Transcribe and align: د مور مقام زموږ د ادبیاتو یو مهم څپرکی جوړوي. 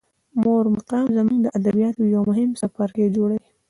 د 0.31 0.35
مور 0.43 0.65
مقام 0.75 1.05
زموږ 1.17 1.39
د 1.43 1.47
ادبیاتو 1.57 2.11
یو 2.15 2.21
مهم 2.29 2.49
څپرکی 2.59 3.05
جوړوي. 3.15 3.39